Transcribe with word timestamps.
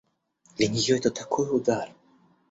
Для 0.57 0.67
нее 0.67 0.97
это 0.97 1.11
такой 1.11 1.55
удар! 1.55 1.91